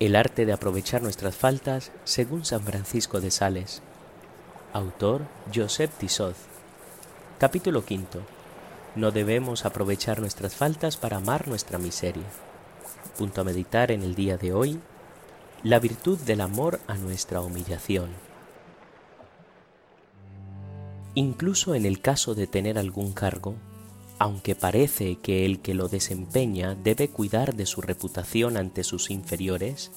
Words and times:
El 0.00 0.14
arte 0.14 0.46
de 0.46 0.52
aprovechar 0.52 1.02
nuestras 1.02 1.34
faltas 1.34 1.90
según 2.04 2.44
San 2.44 2.62
Francisco 2.62 3.20
de 3.20 3.32
Sales. 3.32 3.82
Autor 4.72 5.22
Joseph 5.52 5.90
Tissot. 5.98 6.36
Capítulo 7.40 7.80
V. 7.80 8.20
No 8.94 9.10
debemos 9.10 9.64
aprovechar 9.64 10.20
nuestras 10.20 10.54
faltas 10.54 10.96
para 10.96 11.16
amar 11.16 11.48
nuestra 11.48 11.78
miseria. 11.78 12.22
Punto 13.16 13.40
a 13.40 13.44
meditar 13.44 13.90
en 13.90 14.04
el 14.04 14.14
día 14.14 14.36
de 14.36 14.52
hoy. 14.52 14.78
La 15.64 15.80
virtud 15.80 16.16
del 16.20 16.42
amor 16.42 16.78
a 16.86 16.94
nuestra 16.94 17.40
humillación. 17.40 18.10
Incluso 21.14 21.74
en 21.74 21.84
el 21.84 22.00
caso 22.00 22.36
de 22.36 22.46
tener 22.46 22.78
algún 22.78 23.12
cargo, 23.12 23.56
aunque 24.18 24.54
parece 24.54 25.16
que 25.16 25.46
el 25.46 25.60
que 25.60 25.74
lo 25.74 25.88
desempeña 25.88 26.74
debe 26.74 27.08
cuidar 27.08 27.54
de 27.54 27.66
su 27.66 27.80
reputación 27.80 28.56
ante 28.56 28.82
sus 28.84 29.10
inferiores, 29.10 29.92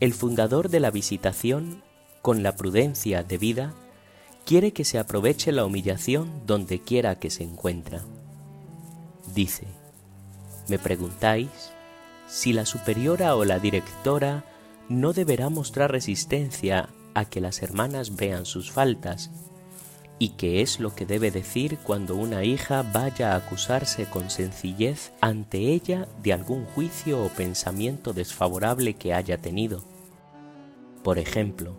el 0.00 0.14
fundador 0.14 0.68
de 0.68 0.80
la 0.80 0.90
visitación, 0.90 1.82
con 2.22 2.42
la 2.42 2.56
prudencia 2.56 3.22
debida, 3.22 3.74
quiere 4.44 4.72
que 4.72 4.84
se 4.84 4.98
aproveche 4.98 5.52
la 5.52 5.64
humillación 5.64 6.42
donde 6.46 6.80
quiera 6.80 7.18
que 7.18 7.30
se 7.30 7.44
encuentra. 7.44 8.02
Dice, 9.34 9.66
me 10.68 10.78
preguntáis 10.78 11.48
si 12.26 12.52
la 12.52 12.66
superiora 12.66 13.36
o 13.36 13.44
la 13.44 13.60
directora 13.60 14.44
no 14.88 15.12
deberá 15.12 15.48
mostrar 15.48 15.92
resistencia 15.92 16.88
a 17.14 17.24
que 17.24 17.40
las 17.40 17.62
hermanas 17.62 18.16
vean 18.16 18.44
sus 18.44 18.70
faltas 18.70 19.30
y 20.18 20.30
qué 20.30 20.62
es 20.62 20.80
lo 20.80 20.94
que 20.94 21.04
debe 21.04 21.30
decir 21.30 21.78
cuando 21.78 22.16
una 22.16 22.44
hija 22.44 22.82
vaya 22.82 23.32
a 23.32 23.36
acusarse 23.36 24.06
con 24.06 24.30
sencillez 24.30 25.12
ante 25.20 25.58
ella 25.58 26.08
de 26.22 26.32
algún 26.32 26.64
juicio 26.64 27.22
o 27.22 27.28
pensamiento 27.28 28.12
desfavorable 28.12 28.94
que 28.94 29.12
haya 29.12 29.38
tenido. 29.38 29.82
Por 31.02 31.18
ejemplo, 31.18 31.76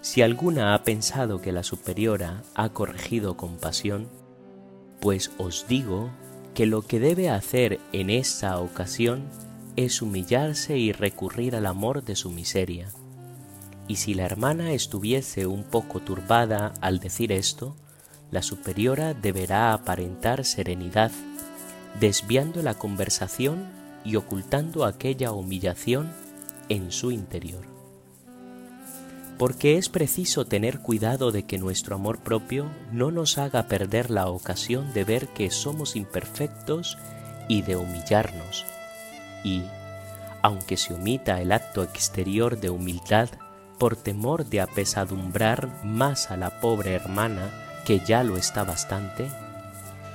si 0.00 0.22
alguna 0.22 0.74
ha 0.74 0.82
pensado 0.82 1.40
que 1.40 1.52
la 1.52 1.62
superiora 1.62 2.42
ha 2.54 2.70
corregido 2.70 3.36
con 3.36 3.56
pasión, 3.56 4.08
pues 5.00 5.30
os 5.38 5.66
digo 5.68 6.10
que 6.54 6.66
lo 6.66 6.82
que 6.82 6.98
debe 6.98 7.30
hacer 7.30 7.78
en 7.92 8.10
esa 8.10 8.58
ocasión 8.58 9.28
es 9.76 10.02
humillarse 10.02 10.76
y 10.76 10.92
recurrir 10.92 11.54
al 11.54 11.66
amor 11.66 12.04
de 12.04 12.16
su 12.16 12.30
miseria 12.30 12.88
y 13.88 13.96
si 13.96 14.14
la 14.14 14.24
hermana 14.24 14.72
estuviese 14.72 15.46
un 15.46 15.64
poco 15.64 16.00
turbada 16.00 16.74
al 16.80 17.00
decir 17.00 17.32
esto, 17.32 17.76
la 18.30 18.42
superiora 18.42 19.12
deberá 19.12 19.72
aparentar 19.74 20.44
serenidad, 20.44 21.10
desviando 22.00 22.62
la 22.62 22.74
conversación 22.74 23.66
y 24.04 24.16
ocultando 24.16 24.84
aquella 24.84 25.32
humillación 25.32 26.10
en 26.68 26.90
su 26.90 27.10
interior. 27.10 27.64
Porque 29.38 29.76
es 29.76 29.88
preciso 29.88 30.46
tener 30.46 30.80
cuidado 30.80 31.32
de 31.32 31.44
que 31.44 31.58
nuestro 31.58 31.96
amor 31.96 32.20
propio 32.20 32.70
no 32.92 33.10
nos 33.10 33.38
haga 33.38 33.66
perder 33.66 34.10
la 34.10 34.28
ocasión 34.28 34.92
de 34.94 35.04
ver 35.04 35.28
que 35.28 35.50
somos 35.50 35.96
imperfectos 35.96 36.96
y 37.48 37.62
de 37.62 37.76
humillarnos. 37.76 38.64
Y, 39.44 39.62
aunque 40.42 40.76
se 40.76 40.94
omita 40.94 41.40
el 41.40 41.52
acto 41.52 41.82
exterior 41.82 42.58
de 42.58 42.70
humildad 42.70 43.28
por 43.82 43.96
temor 43.96 44.46
de 44.46 44.60
apesadumbrar 44.60 45.68
más 45.82 46.30
a 46.30 46.36
la 46.36 46.60
pobre 46.60 46.92
hermana, 46.92 47.50
que 47.84 47.98
ya 47.98 48.22
lo 48.22 48.36
está 48.36 48.62
bastante, 48.62 49.28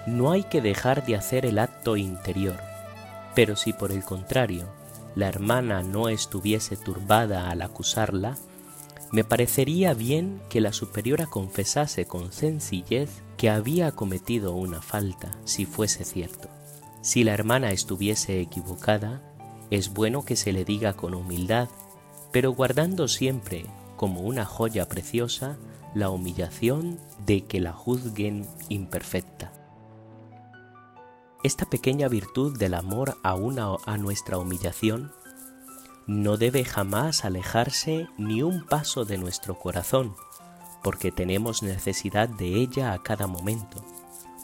no 0.05 0.31
hay 0.31 0.43
que 0.43 0.61
dejar 0.61 1.05
de 1.05 1.17
hacer 1.17 1.45
el 1.45 1.59
acto 1.59 1.97
interior. 1.97 2.55
Pero 3.35 3.57
si 3.57 3.73
por 3.73 3.91
el 3.91 4.05
contrario 4.05 4.69
la 5.15 5.27
hermana 5.27 5.83
no 5.83 6.07
estuviese 6.07 6.77
turbada 6.77 7.49
al 7.49 7.61
acusarla, 7.61 8.37
me 9.11 9.25
parecería 9.25 9.93
bien 9.93 10.41
que 10.47 10.61
la 10.61 10.71
superiora 10.71 11.25
confesase 11.25 12.05
con 12.05 12.31
sencillez 12.31 13.21
que 13.35 13.49
había 13.49 13.91
cometido 13.91 14.53
una 14.53 14.81
falta, 14.81 15.37
si 15.43 15.65
fuese 15.65 16.05
cierto. 16.05 16.47
Si 17.01 17.25
la 17.25 17.33
hermana 17.33 17.71
estuviese 17.71 18.39
equivocada, 18.39 19.21
es 19.71 19.91
bueno 19.93 20.23
que 20.23 20.37
se 20.37 20.53
le 20.53 20.63
diga 20.63 20.93
con 20.93 21.13
humildad 21.13 21.67
pero 22.37 22.51
guardando 22.51 23.07
siempre 23.07 23.65
como 23.95 24.21
una 24.21 24.45
joya 24.45 24.87
preciosa 24.87 25.57
la 25.95 26.11
humillación 26.11 26.99
de 27.25 27.45
que 27.45 27.59
la 27.59 27.73
juzguen 27.73 28.47
imperfecta. 28.69 29.51
Esta 31.43 31.65
pequeña 31.67 32.07
virtud 32.07 32.55
del 32.55 32.75
amor 32.75 33.17
a 33.23 33.33
una 33.33 33.69
a 33.87 33.97
nuestra 33.97 34.37
humillación 34.37 35.11
no 36.05 36.37
debe 36.37 36.63
jamás 36.63 37.25
alejarse 37.25 38.07
ni 38.19 38.43
un 38.43 38.67
paso 38.67 39.03
de 39.03 39.17
nuestro 39.17 39.57
corazón, 39.57 40.15
porque 40.83 41.11
tenemos 41.11 41.63
necesidad 41.63 42.29
de 42.29 42.53
ella 42.53 42.93
a 42.93 43.01
cada 43.01 43.25
momento, 43.25 43.83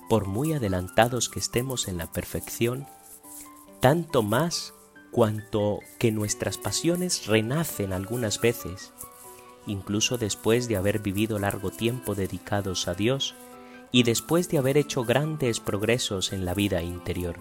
por 0.10 0.26
muy 0.26 0.54
adelantados 0.54 1.30
que 1.30 1.38
estemos 1.38 1.88
en 1.88 1.98
la 1.98 2.12
perfección, 2.12 2.88
tanto 3.82 4.24
más 4.24 4.74
cuanto 5.14 5.80
que 6.00 6.12
nuestras 6.12 6.58
pasiones 6.58 7.28
renacen 7.28 7.94
algunas 7.94 8.42
veces, 8.42 8.94
incluso 9.68 10.18
después 10.18 10.68
de 10.68 10.76
haber 10.76 11.00
vivido 11.00 11.38
largo 11.38 11.70
tiempo 11.70 12.16
dedicados 12.16 12.88
a 12.88 12.96
Dios 12.96 13.36
y 13.92 14.04
después 14.04 14.50
de 14.50 14.58
haber 14.58 14.76
hecho 14.76 15.06
grandes 15.06 15.60
progresos 15.60 16.34
en 16.34 16.46
la 16.46 16.56
vida 16.56 16.82
interior. 16.82 17.36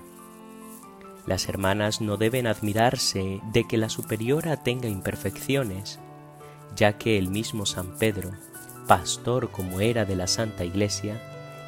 Las 1.26 1.48
hermanas 1.48 2.02
no 2.02 2.18
deben 2.18 2.46
admirarse 2.46 3.40
de 3.52 3.66
que 3.66 3.78
la 3.78 3.88
superiora 3.88 4.62
tenga 4.62 4.88
imperfecciones, 4.88 5.98
ya 6.76 6.98
que 6.98 7.16
el 7.16 7.28
mismo 7.28 7.64
San 7.64 7.96
Pedro, 7.96 8.32
pastor 8.86 9.50
como 9.50 9.80
era 9.80 10.04
de 10.04 10.16
la 10.16 10.26
Santa 10.26 10.66
Iglesia 10.66 11.22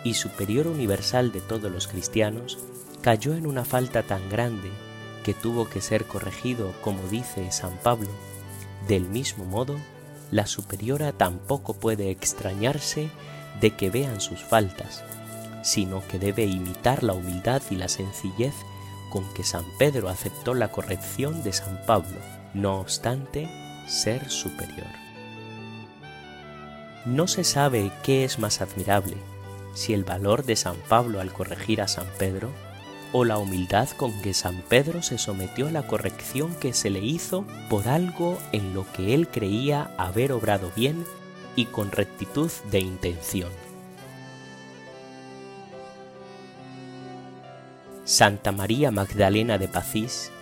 y 0.05 0.15
superior 0.15 0.67
universal 0.67 1.33
de 1.33 1.41
todos 1.41 1.73
los 1.73 1.89
cristianos, 1.89 2.59
cayó 3.01 3.35
en 3.35 3.47
una 3.47 3.65
falta 3.65 4.03
tan 4.03 4.29
grande 4.29 4.71
que 5.25 5.35
tuvo 5.35 5.69
que 5.69 5.81
ser 5.81 6.05
corregido, 6.05 6.73
como 6.83 7.03
dice 7.09 7.51
San 7.51 7.77
Pablo. 7.79 8.11
Del 8.87 9.09
mismo 9.09 9.45
modo, 9.45 9.77
la 10.31 10.47
superiora 10.47 11.11
tampoco 11.13 11.75
puede 11.75 12.11
extrañarse 12.11 13.09
de 13.61 13.71
que 13.73 13.91
vean 13.91 14.21
sus 14.21 14.45
faltas, 14.45 15.03
sino 15.63 16.07
que 16.07 16.19
debe 16.19 16.45
imitar 16.45 17.03
la 17.03 17.15
humildad 17.15 17.63
y 17.71 17.77
la 17.77 17.89
sencillez 17.89 18.55
con 19.11 19.25
que 19.33 19.45
San 19.45 19.65
Pedro 19.79 20.09
aceptó 20.09 20.55
la 20.55 20.71
corrección 20.71 21.43
de 21.43 21.53
San 21.53 21.81
Pablo, 21.87 22.19
no 22.53 22.81
obstante 22.81 23.49
ser 23.87 24.31
superior. 24.31 24.87
No 27.07 27.27
se 27.27 27.45
sabe 27.45 27.93
qué 28.03 28.25
es 28.25 28.39
más 28.39 28.61
admirable, 28.61 29.17
si 29.73 29.95
el 29.95 30.05
valor 30.05 30.45
de 30.45 30.57
San 30.57 30.77
Pablo 30.89 31.21
al 31.21 31.33
corregir 31.33 31.81
a 31.81 31.89
San 31.89 32.07
Pedro 32.19 32.51
o 33.17 33.25
la 33.25 33.39
humildad 33.39 33.89
con 33.91 34.13
que 34.23 34.35
San 34.35 34.61
Pedro 34.63 35.01
se 35.01 35.19
sometió 35.19 35.69
a 35.69 35.71
la 35.71 35.87
corrección 35.87 36.53
que 36.57 36.73
se 36.73 36.91
le 36.91 36.99
hizo 36.99 37.45
por 37.71 37.87
algo 37.87 38.41
en 38.51 38.75
lo 38.75 38.91
que 38.93 39.15
él 39.15 39.29
creía 39.29 39.93
haber 39.97 40.33
obrado 40.33 40.73
bien 40.75 41.05
y 41.55 41.67
con 41.67 41.93
rectitud 41.93 42.51
de 42.73 42.81
intención. 42.81 43.53
Santa 48.05 48.51
María 48.51 48.91
Magdalena 48.91 49.59
de 49.59 49.69
Pacís, 49.69 50.33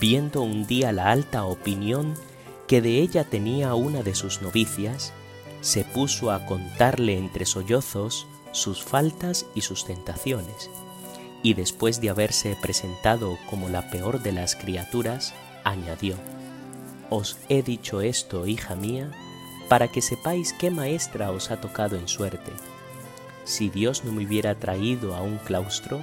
viendo 0.00 0.40
un 0.40 0.66
día 0.66 0.92
la 0.92 1.10
alta 1.10 1.44
opinión 1.44 2.14
que 2.66 2.80
de 2.80 3.02
ella 3.02 3.24
tenía 3.24 3.74
una 3.74 4.02
de 4.02 4.14
sus 4.14 4.40
novicias, 4.40 5.12
se 5.60 5.84
puso 5.84 6.30
a 6.30 6.46
contarle 6.46 7.18
entre 7.18 7.44
sollozos 7.44 8.26
sus 8.52 8.82
faltas 8.82 9.44
y 9.54 9.60
sus 9.60 9.84
tentaciones 9.84 10.70
y 11.46 11.54
después 11.54 12.00
de 12.00 12.10
haberse 12.10 12.56
presentado 12.60 13.38
como 13.48 13.68
la 13.68 13.88
peor 13.88 14.20
de 14.20 14.32
las 14.32 14.56
criaturas, 14.56 15.32
añadió, 15.62 16.16
Os 17.08 17.38
he 17.48 17.62
dicho 17.62 18.00
esto, 18.00 18.48
hija 18.48 18.74
mía, 18.74 19.12
para 19.68 19.86
que 19.86 20.02
sepáis 20.02 20.52
qué 20.54 20.72
maestra 20.72 21.30
os 21.30 21.52
ha 21.52 21.60
tocado 21.60 21.94
en 21.94 22.08
suerte. 22.08 22.50
Si 23.44 23.68
Dios 23.68 24.04
no 24.04 24.10
me 24.10 24.26
hubiera 24.26 24.56
traído 24.56 25.14
a 25.14 25.22
un 25.22 25.38
claustro, 25.38 26.02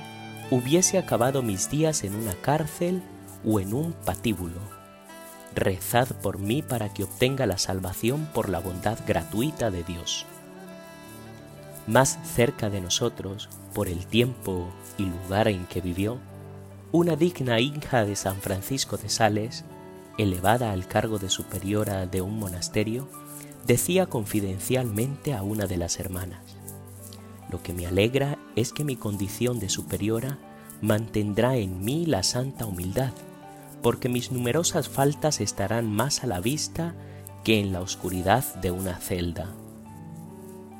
hubiese 0.49 0.97
acabado 0.97 1.41
mis 1.41 1.69
días 1.69 2.05
en 2.05 2.15
una 2.15 2.35
cárcel 2.35 3.03
o 3.43 3.59
en 3.59 3.73
un 3.73 3.91
patíbulo. 3.91 4.61
Rezad 5.53 6.07
por 6.21 6.39
mí 6.39 6.61
para 6.61 6.93
que 6.93 7.03
obtenga 7.03 7.45
la 7.47 7.57
salvación 7.57 8.29
por 8.33 8.47
la 8.47 8.59
bondad 8.59 8.97
gratuita 9.05 9.71
de 9.71 9.83
Dios 9.83 10.25
más 11.87 12.19
cerca 12.23 12.69
de 12.69 12.81
nosotros, 12.81 13.49
por 13.73 13.87
el 13.87 14.05
tiempo 14.05 14.67
y 14.97 15.05
lugar 15.05 15.47
en 15.47 15.65
que 15.65 15.81
vivió, 15.81 16.19
una 16.91 17.15
digna 17.15 17.59
hija 17.59 18.05
de 18.05 18.15
San 18.15 18.37
Francisco 18.37 18.97
de 18.97 19.09
Sales, 19.09 19.65
elevada 20.17 20.71
al 20.71 20.87
cargo 20.87 21.17
de 21.17 21.29
superiora 21.29 22.05
de 22.05 22.21
un 22.21 22.37
monasterio, 22.37 23.09
decía 23.65 24.05
confidencialmente 24.05 25.33
a 25.33 25.41
una 25.43 25.65
de 25.65 25.77
las 25.77 25.99
hermanas, 25.99 26.55
Lo 27.49 27.61
que 27.61 27.73
me 27.73 27.85
alegra 27.85 28.37
es 28.55 28.73
que 28.73 28.83
mi 28.83 28.95
condición 28.95 29.59
de 29.59 29.69
superiora 29.69 30.39
mantendrá 30.81 31.55
en 31.55 31.83
mí 31.83 32.05
la 32.05 32.23
santa 32.23 32.65
humildad, 32.65 33.11
porque 33.81 34.09
mis 34.09 34.31
numerosas 34.31 34.89
faltas 34.89 35.39
estarán 35.41 35.91
más 35.91 36.23
a 36.23 36.27
la 36.27 36.39
vista 36.39 36.95
que 37.43 37.59
en 37.59 37.73
la 37.73 37.81
oscuridad 37.81 38.55
de 38.55 38.71
una 38.71 38.97
celda. 38.97 39.53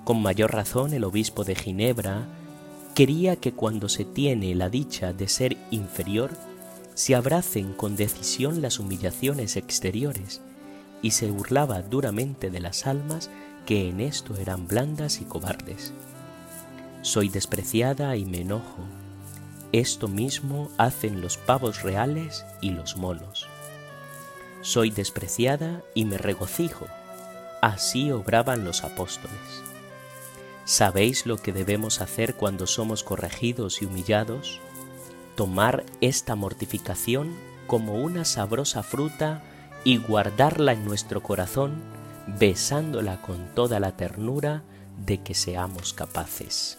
Con 0.03 0.21
mayor 0.21 0.51
razón 0.51 0.93
el 0.93 1.05
obispo 1.05 1.43
de 1.43 1.55
Ginebra 1.55 2.27
quería 2.93 3.37
que 3.37 3.53
cuando 3.53 3.87
se 3.87 4.03
tiene 4.05 4.53
la 4.53 4.69
dicha 4.69 5.13
de 5.13 5.27
ser 5.27 5.57
inferior, 5.71 6.31
se 6.93 7.15
abracen 7.15 7.73
con 7.73 7.95
decisión 7.95 8.61
las 8.61 8.79
humillaciones 8.79 9.55
exteriores, 9.55 10.41
y 11.01 11.11
se 11.11 11.29
burlaba 11.31 11.81
duramente 11.81 12.49
de 12.49 12.59
las 12.59 12.85
almas 12.87 13.29
que 13.65 13.89
en 13.89 13.99
esto 13.99 14.35
eran 14.37 14.67
blandas 14.67 15.21
y 15.21 15.25
cobardes. 15.25 15.93
Soy 17.01 17.29
despreciada 17.29 18.15
y 18.15 18.25
me 18.25 18.41
enojo. 18.41 18.79
Esto 19.71 20.07
mismo 20.07 20.69
hacen 20.77 21.21
los 21.21 21.37
pavos 21.37 21.81
reales 21.81 22.45
y 22.61 22.71
los 22.71 22.95
monos. 22.95 23.47
Soy 24.61 24.91
despreciada 24.91 25.81
y 25.93 26.05
me 26.05 26.17
regocijo. 26.17 26.87
Así 27.61 28.11
obraban 28.11 28.63
los 28.63 28.83
apóstoles. 28.83 29.72
¿Sabéis 30.65 31.25
lo 31.25 31.37
que 31.37 31.51
debemos 31.51 31.99
hacer 31.99 32.35
cuando 32.35 32.67
somos 32.67 33.03
corregidos 33.03 33.81
y 33.81 33.85
humillados? 33.85 34.61
Tomar 35.35 35.83
esta 35.99 36.35
mortificación 36.35 37.35
como 37.67 37.95
una 37.95 38.23
sabrosa 38.23 38.81
fruta 38.81 39.43
y 39.83 39.97
guardarla 39.97 40.71
en 40.71 40.85
nuestro 40.85 41.21
corazón, 41.21 41.81
besándola 42.39 43.21
con 43.21 43.53
toda 43.53 43.81
la 43.81 43.97
ternura 43.97 44.63
de 45.05 45.21
que 45.21 45.33
seamos 45.33 45.93
capaces. 45.93 46.77